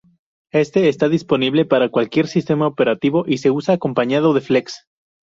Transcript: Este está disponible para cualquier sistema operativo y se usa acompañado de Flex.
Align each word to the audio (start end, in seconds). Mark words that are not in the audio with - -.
Este 0.51 0.89
está 0.89 1.09
disponible 1.09 1.63
para 1.63 1.89
cualquier 1.89 2.25
sistema 2.25 2.65
operativo 2.65 3.23
y 3.27 3.37
se 3.37 3.51
usa 3.51 3.75
acompañado 3.75 4.33
de 4.33 4.41
Flex. 4.41 4.87